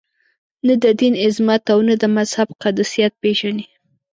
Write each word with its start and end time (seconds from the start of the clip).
نه 0.67 0.73
د 0.83 0.85
دین 0.99 1.13
عظمت 1.25 1.63
او 1.73 1.79
نه 1.87 1.95
د 2.01 2.03
مذهب 2.17 2.47
قدسیت 2.63 3.11
پېژني. 3.21 3.65